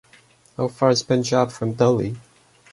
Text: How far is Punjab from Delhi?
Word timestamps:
How 0.57 0.67
far 0.67 0.89
is 0.89 1.03
Punjab 1.03 1.51
from 1.51 1.73
Delhi? 1.73 2.15